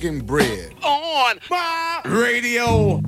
Breaking 0.00 0.20
bread. 0.22 0.74
On 0.82 1.38
Radio. 2.06 3.02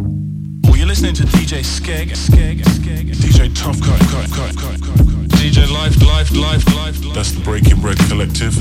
Well, 0.65 0.77
you're 0.77 0.87
listening 0.87 1.15
to 1.15 1.23
DJ 1.23 1.61
Skeg, 1.61 2.11
Skeg, 2.11 2.61
Skeg, 2.61 3.11
DJ 3.15 3.49
Tough 3.57 3.81
Cut, 3.81 3.99
Cut, 4.11 4.31
Cut, 4.31 4.55
Cut, 4.59 4.79
Cut, 4.83 4.99
Cut. 4.99 5.29
DJ 5.39 5.73
Life, 5.73 5.99
Life, 6.03 6.31
Life, 6.33 6.67
Life. 6.75 7.03
Life. 7.03 7.15
That's 7.15 7.33
the 7.33 7.41
Breaking 7.41 7.81
Bread 7.81 7.97
Collective. 8.11 8.55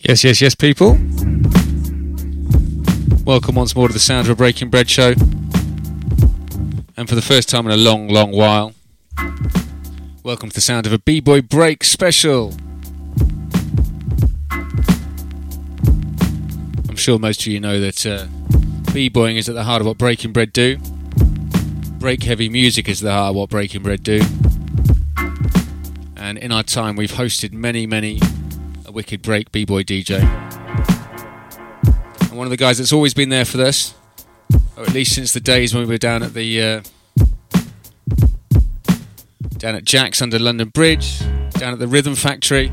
Yes, 0.00 0.24
yes, 0.24 0.42
yes, 0.42 0.54
people. 0.54 0.98
Welcome 3.24 3.54
once 3.54 3.74
more 3.74 3.88
to 3.88 3.94
the 3.94 3.98
Sound 3.98 4.26
of 4.26 4.32
a 4.32 4.36
Breaking 4.36 4.68
Bread 4.68 4.90
show. 4.90 5.14
And 6.98 7.08
for 7.08 7.14
the 7.14 7.24
first 7.26 7.48
time 7.48 7.64
in 7.64 7.72
a 7.72 7.78
long, 7.78 8.08
long 8.08 8.32
while, 8.32 8.74
welcome 10.22 10.50
to 10.50 10.54
the 10.54 10.60
Sound 10.60 10.84
of 10.84 10.92
a 10.92 10.98
B-Boy 10.98 11.40
Break 11.40 11.82
special. 11.82 12.52
Sure 17.00 17.18
most 17.18 17.40
of 17.40 17.46
you 17.46 17.58
know 17.58 17.80
that 17.80 18.04
uh, 18.04 18.26
B-Boying 18.92 19.38
is 19.38 19.48
at 19.48 19.54
the 19.54 19.64
heart 19.64 19.80
of 19.80 19.86
what 19.86 19.96
Breaking 19.96 20.32
Bread 20.32 20.52
do. 20.52 20.76
Break 21.98 22.22
heavy 22.24 22.50
music 22.50 22.90
is 22.90 23.00
the 23.00 23.10
heart 23.10 23.30
of 23.30 23.36
what 23.36 23.48
Breaking 23.48 23.82
Bread 23.82 24.02
do. 24.02 24.20
And 26.16 26.36
in 26.36 26.52
our 26.52 26.62
time, 26.62 26.96
we've 26.96 27.12
hosted 27.12 27.52
many, 27.52 27.86
many 27.86 28.20
a 28.84 28.92
wicked 28.92 29.22
break 29.22 29.50
b-boy 29.50 29.84
DJ. 29.84 30.20
And 32.28 32.36
one 32.36 32.46
of 32.46 32.50
the 32.50 32.58
guys 32.58 32.76
that's 32.76 32.92
always 32.92 33.14
been 33.14 33.30
there 33.30 33.46
for 33.46 33.62
us, 33.62 33.94
or 34.76 34.82
at 34.82 34.92
least 34.92 35.14
since 35.14 35.32
the 35.32 35.40
days 35.40 35.74
when 35.74 35.84
we 35.86 35.94
were 35.94 35.98
down 35.98 36.22
at 36.22 36.34
the 36.34 36.62
uh, 36.62 36.82
down 39.56 39.74
at 39.74 39.84
Jack's 39.84 40.20
under 40.20 40.38
London 40.38 40.68
Bridge, 40.68 41.20
down 41.52 41.72
at 41.72 41.78
the 41.78 41.88
Rhythm 41.88 42.14
Factory. 42.14 42.70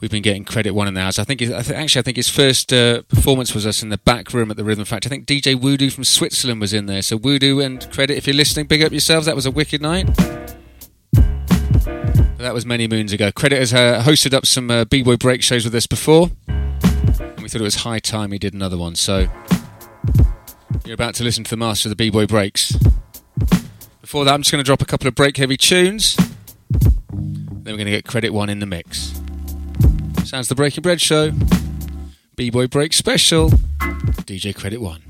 We've 0.00 0.10
been 0.10 0.22
getting 0.22 0.46
credit 0.46 0.70
one 0.70 0.88
in 0.88 0.94
the 0.94 1.02
house. 1.02 1.18
I 1.18 1.24
think, 1.24 1.42
I 1.42 1.62
th- 1.62 1.70
actually, 1.72 2.00
I 2.00 2.02
think 2.02 2.16
his 2.16 2.30
first 2.30 2.72
uh, 2.72 3.02
performance 3.02 3.54
was 3.54 3.66
us 3.66 3.82
in 3.82 3.90
the 3.90 3.98
back 3.98 4.32
room 4.32 4.50
at 4.50 4.56
the 4.56 4.64
Rhythm 4.64 4.86
Factory. 4.86 5.08
I 5.08 5.10
think 5.10 5.26
DJ 5.26 5.60
Voodoo 5.60 5.90
from 5.90 6.04
Switzerland 6.04 6.58
was 6.58 6.72
in 6.72 6.86
there. 6.86 7.02
So 7.02 7.18
Voodoo 7.18 7.60
and 7.60 7.88
credit 7.90 8.16
if 8.16 8.26
you're 8.26 8.34
listening, 8.34 8.66
big 8.66 8.82
up 8.82 8.92
yourselves. 8.92 9.26
That 9.26 9.36
was 9.36 9.44
a 9.44 9.50
wicked 9.50 9.82
night. 9.82 10.06
That 12.38 12.54
was 12.54 12.64
many 12.64 12.88
moons 12.88 13.12
ago. 13.12 13.30
Credit 13.30 13.58
has 13.58 13.74
uh, 13.74 14.02
hosted 14.02 14.32
up 14.32 14.46
some 14.46 14.70
uh, 14.70 14.86
B-Boy 14.86 15.16
break 15.16 15.42
shows 15.42 15.64
with 15.66 15.74
us 15.74 15.86
before. 15.86 16.30
And 16.48 17.42
we 17.42 17.50
thought 17.50 17.60
it 17.60 17.64
was 17.64 17.76
high 17.76 17.98
time 17.98 18.32
he 18.32 18.38
did 18.38 18.54
another 18.54 18.78
one. 18.78 18.94
So 18.94 19.26
you're 20.86 20.94
about 20.94 21.14
to 21.16 21.24
listen 21.24 21.44
to 21.44 21.50
the 21.50 21.58
master 21.58 21.88
of 21.88 21.90
the 21.90 21.96
B-Boy 21.96 22.24
breaks. 22.24 22.74
Before 24.00 24.24
that, 24.24 24.32
I'm 24.32 24.40
just 24.40 24.50
going 24.50 24.64
to 24.64 24.66
drop 24.66 24.80
a 24.80 24.86
couple 24.86 25.06
of 25.08 25.14
break-heavy 25.14 25.58
tunes. 25.58 26.16
Then 26.70 27.64
we're 27.66 27.72
going 27.72 27.84
to 27.84 27.90
get 27.90 28.06
credit 28.06 28.30
one 28.30 28.48
in 28.48 28.60
the 28.60 28.66
mix. 28.66 29.20
Sounds 30.24 30.48
the 30.48 30.54
Breaking 30.54 30.82
Bread 30.82 31.00
Show. 31.00 31.32
B-Boy 32.36 32.68
Break 32.68 32.92
Special. 32.92 33.50
DJ 33.50 34.54
Credit 34.54 34.80
One. 34.80 35.02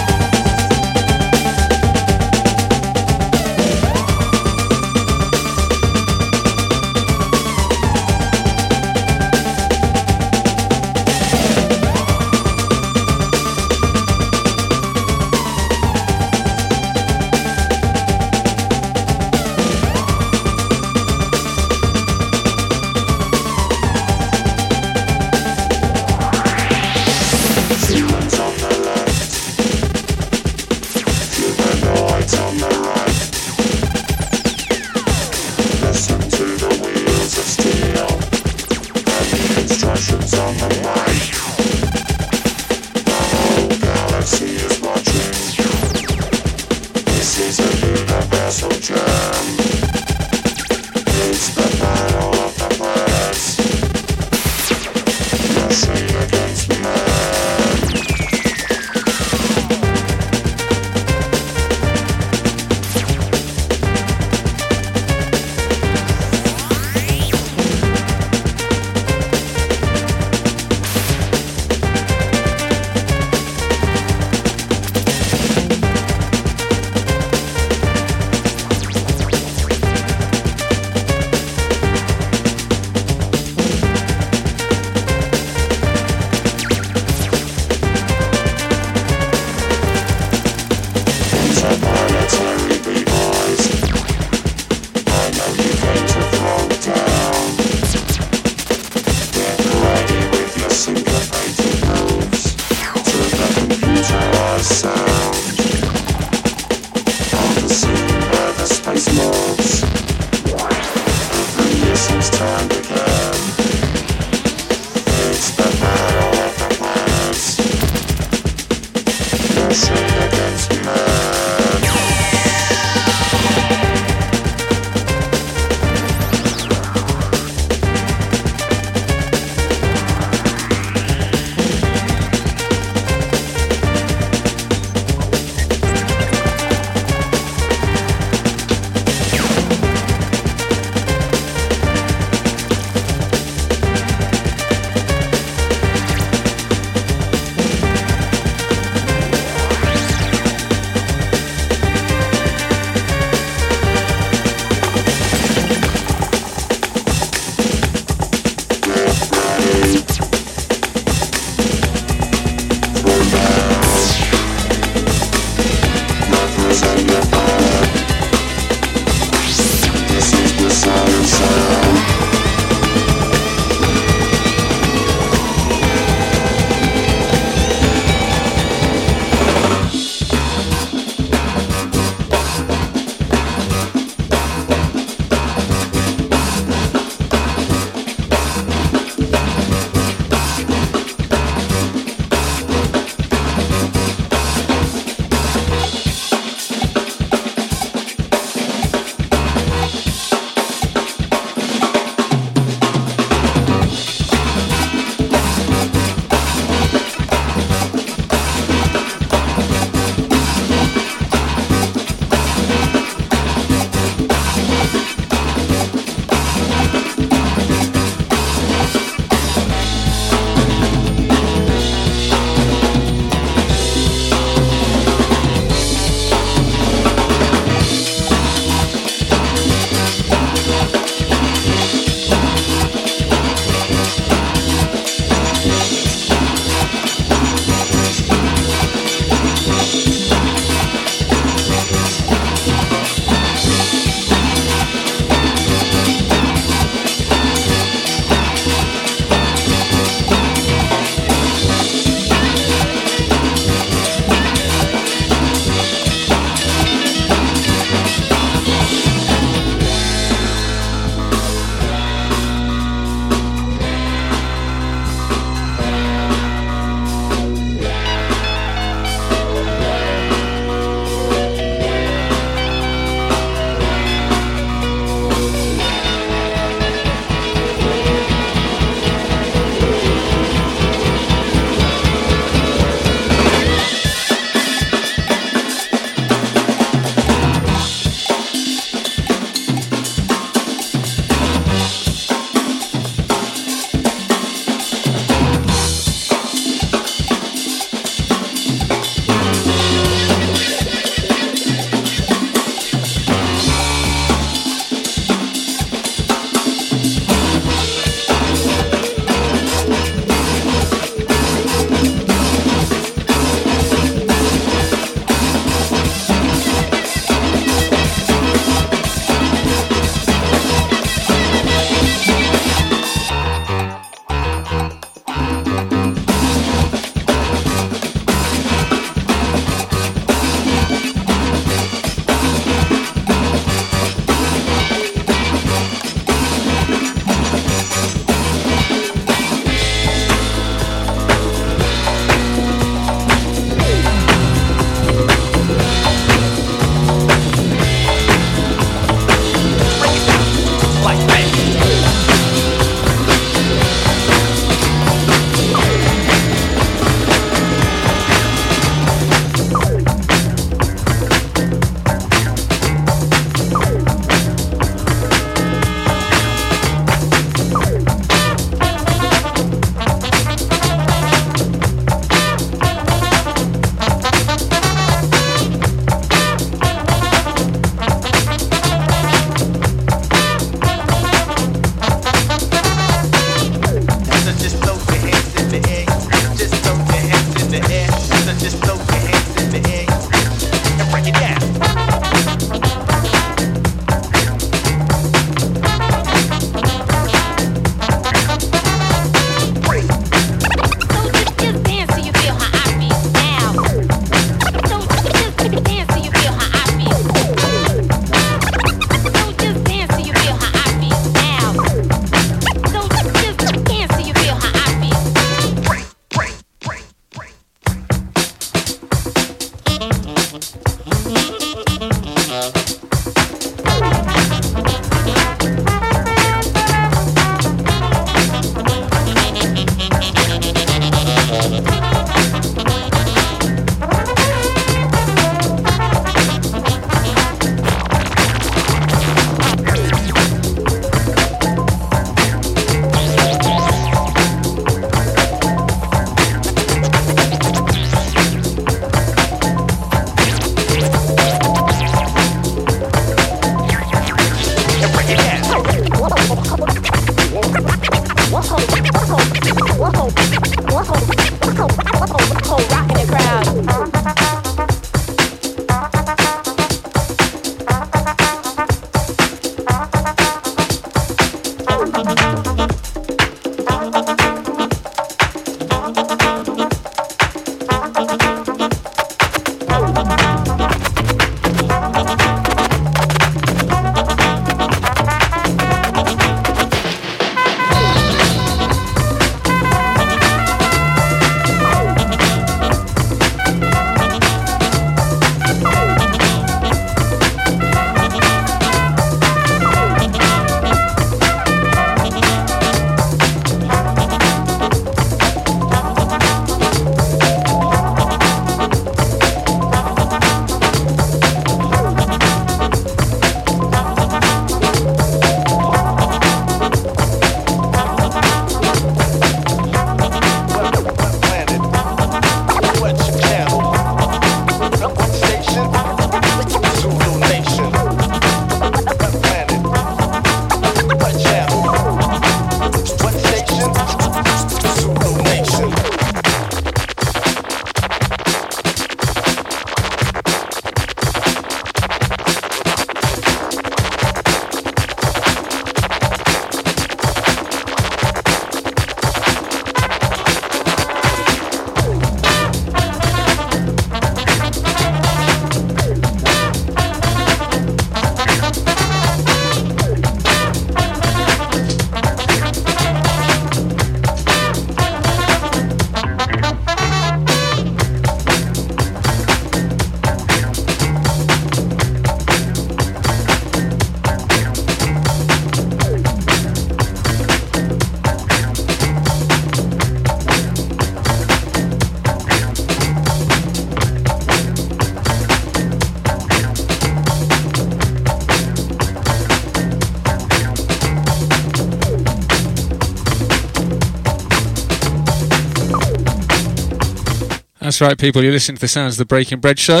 That's 598.00 598.12
right, 598.12 598.18
people. 598.18 598.42
You're 598.42 598.52
listening 598.52 598.76
to 598.76 598.80
the 598.80 598.88
sounds 598.88 599.16
of 599.16 599.18
the 599.18 599.26
Breaking 599.26 599.60
Bread 599.60 599.78
Show. 599.78 600.00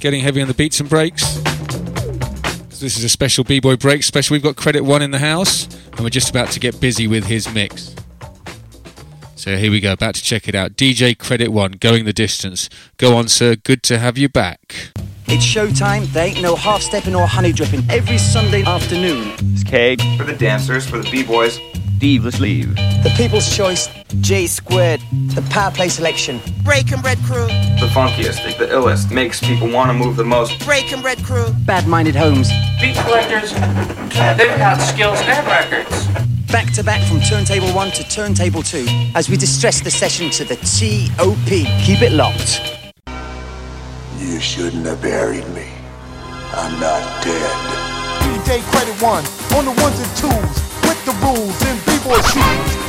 Getting 0.00 0.22
heavy 0.22 0.42
on 0.42 0.48
the 0.48 0.54
beats 0.54 0.80
and 0.80 0.88
breaks. 0.88 1.22
This 2.80 2.98
is 2.98 3.04
a 3.04 3.08
special 3.08 3.44
B-Boy 3.44 3.76
break 3.76 4.02
special. 4.02 4.34
We've 4.34 4.42
got 4.42 4.56
Credit 4.56 4.82
One 4.82 5.02
in 5.02 5.12
the 5.12 5.20
house, 5.20 5.68
and 5.92 6.00
we're 6.00 6.10
just 6.10 6.30
about 6.30 6.50
to 6.50 6.58
get 6.58 6.80
busy 6.80 7.06
with 7.06 7.26
his 7.26 7.48
mix. 7.54 7.94
So 9.36 9.56
here 9.56 9.70
we 9.70 9.78
go, 9.78 9.92
about 9.92 10.16
to 10.16 10.22
check 10.24 10.48
it 10.48 10.56
out. 10.56 10.72
DJ 10.72 11.16
Credit 11.16 11.52
One, 11.52 11.70
going 11.70 12.06
the 12.06 12.12
distance. 12.12 12.68
Go 12.96 13.16
on, 13.16 13.28
sir. 13.28 13.54
Good 13.54 13.84
to 13.84 14.00
have 14.00 14.18
you 14.18 14.28
back. 14.28 14.90
It's 15.26 15.46
showtime. 15.46 16.12
They 16.12 16.30
ain't 16.30 16.42
no 16.42 16.56
half 16.56 16.82
stepping 16.82 17.14
or 17.14 17.28
honey 17.28 17.52
dripping. 17.52 17.84
Every 17.88 18.18
Sunday 18.18 18.64
afternoon. 18.64 19.32
It's 19.52 19.62
Keg. 19.62 20.02
For 20.18 20.24
the 20.24 20.34
dancers, 20.34 20.88
for 20.88 20.98
the 20.98 21.08
B-boys. 21.08 21.60
Steve 22.04 22.34
Sleeve. 22.34 22.74
The 22.76 23.10
People's 23.16 23.56
Choice. 23.56 23.88
J 24.20 24.46
Squared. 24.46 25.00
The 25.34 25.42
Power 25.50 25.72
Play 25.72 25.88
Selection. 25.88 26.40
Breaking 26.62 27.00
Bread 27.00 27.18
Crew. 27.24 27.48
The 27.80 27.90
funkiest, 27.92 28.56
the 28.56 28.66
illest, 28.66 29.10
makes 29.10 29.40
people 29.40 29.68
want 29.68 29.90
to 29.90 29.92
move 29.92 30.14
the 30.14 30.22
most. 30.22 30.64
Breaking 30.64 31.02
Bread 31.02 31.18
Crew. 31.24 31.46
Bad 31.66 31.88
Minded 31.88 32.14
Homes. 32.14 32.50
Beat 32.80 32.94
collectors, 32.98 33.52
they've 33.52 34.56
got 34.58 34.80
skills 34.80 35.18
and 35.22 35.44
records. 35.44 36.06
Back 36.52 36.72
to 36.74 36.84
back 36.84 37.02
from 37.08 37.20
Turntable 37.20 37.66
1 37.74 37.90
to 37.90 38.08
Turntable 38.08 38.62
2 38.62 38.86
as 39.16 39.28
we 39.28 39.36
distress 39.36 39.80
the 39.80 39.90
session 39.90 40.30
to 40.30 40.44
the 40.44 40.54
T.O.P. 40.54 41.66
Keep 41.84 42.02
it 42.02 42.12
locked. 42.12 42.60
You 44.18 44.38
shouldn't 44.38 44.86
have 44.86 45.02
buried 45.02 45.48
me. 45.48 45.66
I'm 46.52 46.78
not 46.78 47.24
dead. 47.24 47.56
DJ 48.22 48.62
Credit 48.70 49.02
One 49.02 49.24
on 49.58 49.64
the 49.64 49.82
ones 49.82 49.98
and 49.98 50.16
twos 50.16 50.54
with 50.86 51.04
the 51.04 51.12
rules 51.26 51.60
in 51.66 51.76
B-boy 51.86 52.22
shoes. 52.22 52.83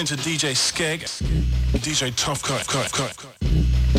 Listening 0.00 0.18
to 0.18 0.30
DJ 0.30 0.52
Skeg, 0.52 1.00
DJ 1.78 2.14
Tough 2.16 2.42
Cut, 2.42 2.66
Cut, 2.66 2.90
Cut. 2.92 3.16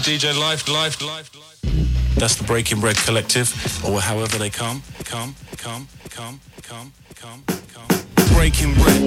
DJ 0.02 0.38
Life, 0.40 0.68
Life, 0.68 1.00
Life, 1.02 1.30
Life. 1.36 2.16
That's 2.16 2.36
the 2.36 2.44
Breaking 2.44 2.80
Bread 2.80 2.96
Collective, 2.98 3.54
or 3.86 4.02
however 4.02 4.38
they 4.38 4.50
come, 4.50 4.82
come, 5.04 5.36
come, 5.58 5.88
come, 6.10 6.40
come, 6.64 6.92
come, 7.14 7.44
come. 7.74 7.88
Breaking 8.34 8.74
Bread. 8.74 9.02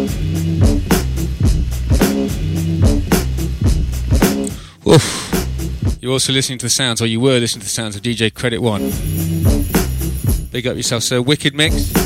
Oof. 4.87 5.99
You're 6.01 6.13
also 6.13 6.33
listening 6.33 6.59
to 6.59 6.67
the 6.67 6.71
sounds, 6.71 7.03
or 7.03 7.07
you 7.07 7.19
were 7.19 7.41
listening 7.41 7.63
to 7.63 7.67
the 7.67 7.73
sounds 7.73 7.97
of 7.97 8.03
DJ 8.03 8.33
Credit 8.33 8.61
One. 8.61 8.93
Big 10.53 10.67
up 10.67 10.77
yourself, 10.77 11.03
sir. 11.03 11.21
Wicked 11.21 11.55
mix. 11.55 12.04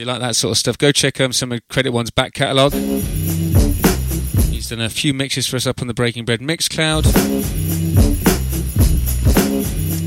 You 0.00 0.06
like 0.06 0.20
that 0.20 0.34
sort 0.34 0.52
of 0.52 0.56
stuff, 0.56 0.78
go 0.78 0.92
check 0.92 1.20
um, 1.20 1.30
some 1.30 1.52
of 1.52 1.60
Credit 1.68 1.92
One's 1.92 2.10
back 2.10 2.32
catalogue. 2.32 2.72
He's 2.72 4.70
done 4.70 4.80
a 4.80 4.88
few 4.88 5.12
mixes 5.12 5.46
for 5.46 5.56
us 5.56 5.66
up 5.66 5.82
on 5.82 5.88
the 5.88 5.92
Breaking 5.92 6.24
Bread 6.24 6.40
Mixcloud. 6.40 7.04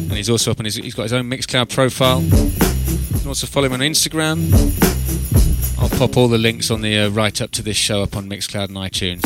And 0.10 0.14
he's 0.14 0.32
also 0.32 0.50
up 0.50 0.58
on 0.58 0.66
his, 0.66 0.78
he's 0.78 0.96
got 0.96 1.04
his 1.04 1.14
own 1.14 1.30
Mixcloud 1.30 1.72
profile. 1.72 2.24
You 2.24 3.20
can 3.20 3.28
also 3.28 3.46
follow 3.46 3.68
him 3.68 3.74
on 3.74 3.82
Instagram. 3.82 4.52
I'll 5.78 5.90
pop 5.90 6.18
all 6.18 6.28
the 6.28 6.40
links 6.40 6.72
on 6.72 6.82
the 6.82 6.98
uh, 6.98 7.10
write 7.10 7.40
up 7.40 7.52
to 7.52 7.62
this 7.62 7.78
show 7.78 8.02
up 8.02 8.16
on 8.16 8.28
Mixcloud 8.28 8.70
and 8.70 8.78
iTunes. 8.78 9.24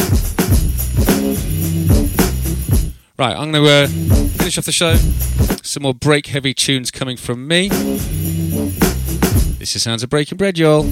Right, 3.18 3.38
I'm 3.38 3.54
going 3.54 3.64
to 3.64 3.72
uh, 3.72 3.88
finish 4.38 4.58
off 4.58 4.66
the 4.66 4.74
show. 4.74 4.96
Some 5.64 5.84
more 5.84 5.94
break 5.94 6.28
heavy 6.28 6.54
tunes 6.54 6.92
coming 6.92 7.16
from 7.16 7.48
me. 7.48 7.70
This 9.68 9.76
is 9.76 9.84
Sounds 9.84 10.02
of 10.02 10.10
Breaking 10.10 10.38
Bread, 10.38 10.58
y'all. 10.58 10.90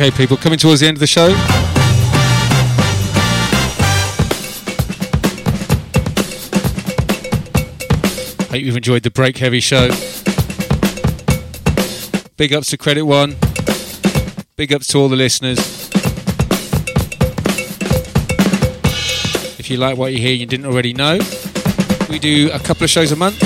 Okay, 0.00 0.12
people, 0.12 0.36
coming 0.36 0.60
towards 0.60 0.78
the 0.78 0.86
end 0.86 0.96
of 0.96 1.00
the 1.00 1.08
show. 1.08 1.32
Hope 8.48 8.60
you've 8.62 8.76
enjoyed 8.76 9.02
the 9.02 9.10
Break 9.10 9.38
Heavy 9.38 9.58
show. 9.58 9.88
Big 12.36 12.52
ups 12.52 12.68
to 12.68 12.76
Credit 12.76 13.02
One. 13.02 13.34
Big 14.54 14.72
ups 14.72 14.86
to 14.86 14.98
all 14.98 15.08
the 15.08 15.16
listeners. 15.16 15.58
If 19.58 19.68
you 19.68 19.78
like 19.78 19.98
what 19.98 20.12
you 20.12 20.20
hear 20.20 20.30
and 20.30 20.40
you 20.40 20.46
didn't 20.46 20.66
already 20.66 20.94
know, 20.94 21.18
we 22.08 22.20
do 22.20 22.52
a 22.52 22.60
couple 22.60 22.84
of 22.84 22.90
shows 22.90 23.10
a 23.10 23.16
month. 23.16 23.42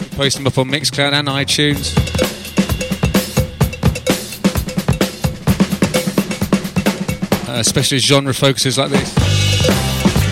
We 0.00 0.16
post 0.18 0.36
them 0.36 0.46
up 0.46 0.58
on 0.58 0.68
Mixcloud 0.68 1.14
and 1.14 1.28
iTunes. 1.28 1.99
Especially 7.60 7.98
genre 7.98 8.32
focuses 8.34 8.78
like 8.78 8.90
this. 8.90 9.14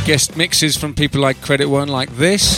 Guest 0.07 0.37
mixes 0.37 0.77
from 0.77 0.95
people 0.95 1.21
like 1.21 1.41
Credit 1.43 1.69
One, 1.69 1.89
like 1.89 2.09
this. 2.17 2.57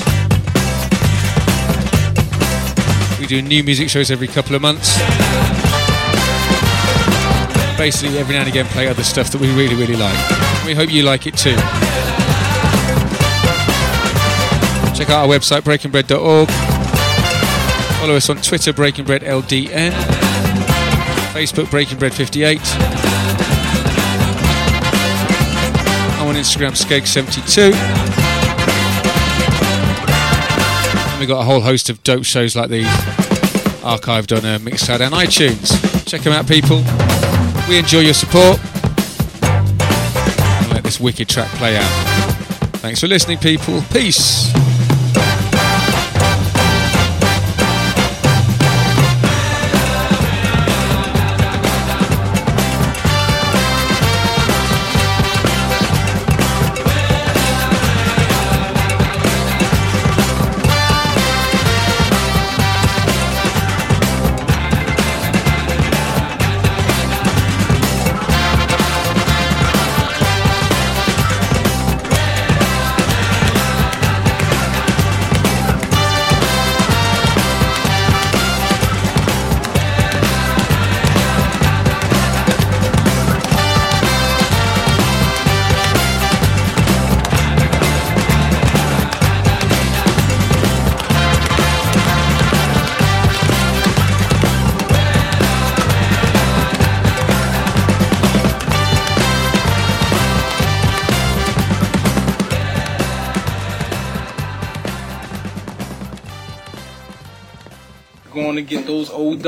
We 3.19 3.27
do 3.27 3.43
new 3.43 3.63
music 3.65 3.91
shows 3.91 4.11
every 4.11 4.29
couple 4.29 4.55
of 4.55 4.63
months. 4.63 4.97
Basically, 7.77 8.19
every 8.19 8.35
now 8.35 8.41
and 8.43 8.49
again, 8.49 8.67
play 8.67 8.89
other 8.89 9.03
stuff 9.03 9.31
that 9.31 9.41
we 9.41 9.53
really, 9.55 9.75
really 9.75 9.97
like. 9.97 10.17
We 10.65 10.75
hope 10.75 10.93
you 10.93 11.03
like 11.03 11.27
it 11.27 11.37
too. 11.37 11.57
Check 14.97 15.11
out 15.11 15.25
our 15.25 15.29
website, 15.29 15.63
breakingbread.org. 15.63 16.49
Follow 18.01 18.17
us 18.17 18.31
on 18.31 18.37
Twitter, 18.37 18.73
BreakingBreadLDN. 18.73 19.93
Facebook, 21.33 21.67
BreakingBread58. 21.67 23.00
Instagram, 26.41 26.73
Skeg72. 26.73 27.73
And 31.11 31.21
we've 31.21 31.29
got 31.29 31.41
a 31.41 31.45
whole 31.45 31.61
host 31.61 31.91
of 31.91 32.03
dope 32.03 32.25
shows 32.25 32.57
like 32.57 32.71
these 32.71 32.87
archived 33.83 34.35
on 34.35 34.47
uh, 34.47 34.59
Mixcloud 34.59 35.01
and 35.01 35.15
iTunes. 35.15 36.07
Check 36.09 36.23
them 36.23 36.33
out, 36.33 36.49
people. 36.49 36.83
We 37.69 37.77
enjoy 37.79 38.01
your 38.01 38.15
support. 38.15 38.59
And 39.43 40.73
let 40.73 40.83
this 40.83 40.99
wicked 40.99 41.29
track 41.29 41.49
play 41.59 41.77
out. 41.77 41.91
Thanks 42.79 43.01
for 43.01 43.07
listening, 43.07 43.37
people. 43.37 43.83
Peace. 43.93 44.70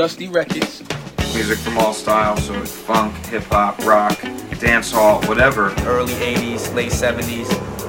Dusty 0.03 0.27
records. 0.27 0.83
Music 1.33 1.57
from 1.59 1.77
all 1.77 1.93
styles, 1.93 2.43
so 2.45 2.65
funk, 2.65 3.15
hip 3.27 3.43
hop, 3.43 3.79
rock, 3.85 4.21
dance 4.59 4.91
hall, 4.91 5.21
whatever. 5.27 5.73
Early 5.85 6.11
80s, 6.15 6.75
late 6.75 6.91
70s, 6.91 7.47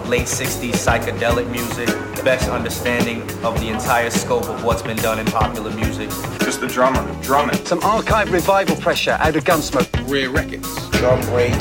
late 0.08 0.28
60s 0.28 0.74
psychedelic 0.74 1.50
music, 1.50 1.88
best 2.24 2.48
understanding 2.48 3.22
of 3.44 3.58
the 3.58 3.66
entire 3.68 4.10
scope 4.10 4.44
of 4.44 4.62
what's 4.62 4.80
been 4.80 4.96
done 4.98 5.18
in 5.18 5.26
popular 5.26 5.72
music. 5.72 6.08
Just 6.38 6.60
the 6.60 6.68
drummer, 6.68 7.02
drumming. 7.20 7.56
Some 7.66 7.82
archive 7.82 8.30
revival 8.30 8.76
pressure 8.76 9.16
out 9.18 9.34
of 9.34 9.42
Gunsmoke. 9.42 10.08
Rare 10.08 10.30
records. 10.30 10.88
Drum 10.90 11.20
break. 11.22 11.58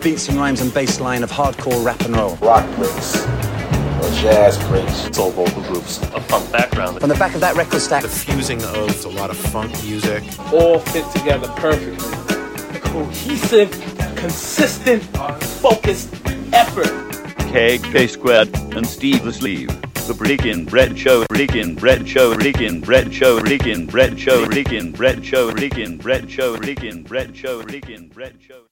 Beats 0.00 0.26
and 0.30 0.38
rhymes 0.38 0.62
and 0.62 0.72
bass 0.72 1.00
line 1.00 1.22
of 1.22 1.30
hardcore 1.30 1.84
rap 1.84 2.00
and 2.00 2.16
roll. 2.16 2.36
Rock 2.36 2.64
breaks. 2.76 3.26
Or 4.16 4.20
jazz 4.20 4.56
breaks. 4.68 5.14
Soul 5.16 5.30
vocal 5.30 5.62
groups. 5.62 5.98
A 5.98 6.20
funk 6.20 6.50
background. 6.50 7.00
From 7.00 7.08
the 7.08 7.14
back 7.16 7.34
of 7.34 7.40
that 7.40 7.56
record 7.56 7.80
stack. 7.80 8.02
The 8.02 8.08
fusing 8.08 8.62
of 8.62 9.04
a 9.04 9.08
lot 9.08 9.30
of 9.30 9.36
funk 9.36 9.70
music. 9.84 10.22
All 10.52 10.78
fit 10.78 11.04
together 11.12 11.48
perfectly. 11.56 12.80
Cohesive, 12.80 13.70
consistent, 14.16 15.02
focused 15.60 16.14
effort. 16.52 16.86
Keg, 17.50 17.82
K 17.82 18.06
Squared, 18.06 18.54
and 18.74 18.86
Steve 18.86 19.24
the 19.24 19.32
Sleeve. 19.32 19.68
The 20.06 20.14
Breaking 20.14 20.64
Bread 20.64 20.98
Show, 20.98 21.26
Breaking 21.26 21.74
Bread 21.74 22.08
Show, 22.08 22.34
Breaking 22.36 22.80
Bread 22.80 23.12
Show, 23.12 23.40
Breaking 23.40 23.86
Bread 23.86 24.18
Show, 24.18 24.46
Breaking 24.46 24.92
Bread 24.92 25.24
Show, 25.24 25.50
Breaking 25.52 25.98
Bread 25.98 26.30
Show, 26.30 26.56
Breaking 26.56 27.02
Bread 27.02 27.36
Show, 27.36 27.62
Breaking 27.64 28.08
Bread 28.08 28.38
Show. 28.40 28.65